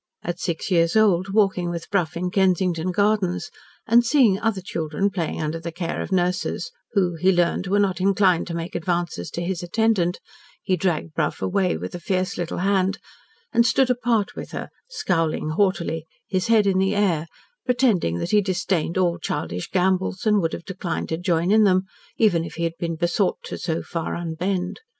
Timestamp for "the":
5.59-5.71, 16.79-16.95